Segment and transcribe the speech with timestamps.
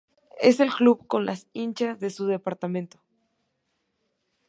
[0.39, 2.99] Es el club con más hinchas en su departamento.